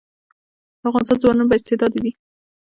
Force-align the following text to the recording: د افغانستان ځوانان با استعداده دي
د 0.79 0.81
افغانستان 0.89 1.17
ځوانان 1.21 1.47
با 1.47 1.55
استعداده 1.57 1.97
دي 2.03 2.11